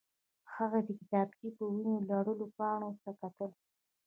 [0.55, 3.51] هغه د کتابچې په وینو لړلو پاڼو ته کتل